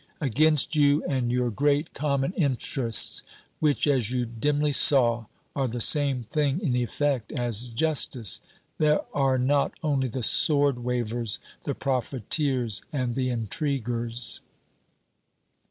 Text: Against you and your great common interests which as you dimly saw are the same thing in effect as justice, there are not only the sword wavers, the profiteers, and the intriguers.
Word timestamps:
Against 0.19 0.75
you 0.75 1.03
and 1.05 1.31
your 1.31 1.51
great 1.51 1.93
common 1.93 2.33
interests 2.33 3.21
which 3.59 3.85
as 3.85 4.09
you 4.09 4.25
dimly 4.25 4.71
saw 4.71 5.25
are 5.55 5.67
the 5.67 5.79
same 5.79 6.23
thing 6.23 6.59
in 6.59 6.75
effect 6.75 7.31
as 7.31 7.69
justice, 7.69 8.41
there 8.79 9.01
are 9.15 9.37
not 9.37 9.73
only 9.83 10.07
the 10.07 10.23
sword 10.23 10.79
wavers, 10.79 11.37
the 11.65 11.75
profiteers, 11.75 12.81
and 12.91 13.13
the 13.13 13.29
intriguers. 13.29 14.39